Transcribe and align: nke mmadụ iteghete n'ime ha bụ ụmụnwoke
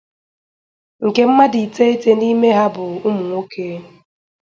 nke 1.05 1.21
mmadụ 1.29 1.57
iteghete 1.65 2.11
n'ime 2.19 2.49
ha 2.57 2.65
bụ 2.75 2.83
ụmụnwoke 3.07 3.65